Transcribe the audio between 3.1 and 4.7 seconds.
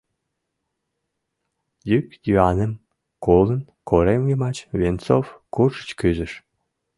колын, корем йымач